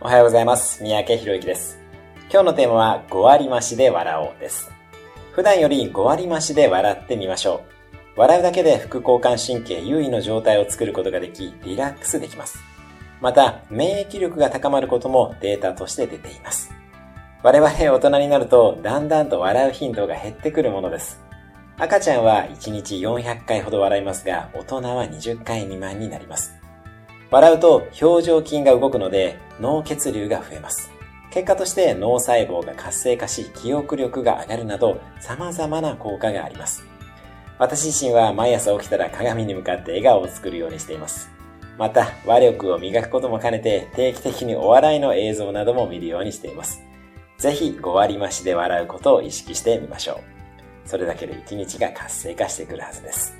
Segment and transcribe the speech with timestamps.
[0.00, 0.80] おはようございます。
[0.80, 1.76] 三宅博之です。
[2.30, 4.70] 今日のテーマは5割増しで笑おうです。
[5.32, 7.64] 普段より5割増しで笑ってみましょ
[8.16, 8.20] う。
[8.20, 12.60] 笑うだけで副交感神経優位の状態を作ることができ、リラックスできます。
[13.20, 16.72] また、免疫力が高まることもデータとして出ています。
[17.42, 21.20] 我々大人になると、だんだんと笑う頻度が減ってくるものです。
[21.76, 26.57] 赤ちゃんは1日400回ほど笑いますが、大人は20回未満になります。
[27.30, 30.90] 笑うと表情筋が動くので脳血流が増えます。
[31.30, 36.84] 結果として脳細胞が活性化し記憶力が上がるなど様々な効果があります。
[37.58, 41.28] 私自身は毎朝起きたら鏡に向かって笑顔を作るようにしています。
[41.76, 46.82] また、話力を磨くことも兼ねて定期的にお笑いの映像なども見るようにしています。
[47.36, 50.88] ぜひ5割増しで笑うことを意識してみましょう。
[50.88, 53.36] それだけで一日が活性化してくるはずです。